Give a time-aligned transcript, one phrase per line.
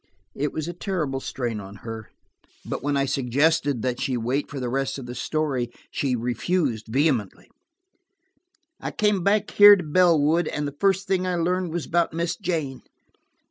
[0.33, 2.09] It was a terrible strain for her,
[2.65, 6.87] but when I suggested that she wait for the rest of the story she refused
[6.89, 7.51] vehemently.
[8.79, 12.35] "I came back here to Bellwood, and the first thing I learned was about Miss
[12.35, 12.81] Jane.